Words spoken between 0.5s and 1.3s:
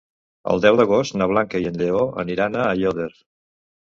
El deu d'agost na